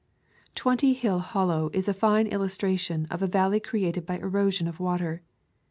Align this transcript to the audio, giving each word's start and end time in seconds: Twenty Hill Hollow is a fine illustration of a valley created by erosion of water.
Twenty 0.55 0.93
Hill 0.93 1.19
Hollow 1.19 1.69
is 1.73 1.87
a 1.87 1.93
fine 1.93 2.25
illustration 2.25 3.05
of 3.11 3.21
a 3.21 3.27
valley 3.27 3.59
created 3.59 4.03
by 4.03 4.17
erosion 4.17 4.67
of 4.67 4.79
water. 4.79 5.21